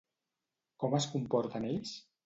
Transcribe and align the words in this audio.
Com 0.85 0.97
es 1.01 1.07
comporten 1.13 1.73
ells? 1.75 1.97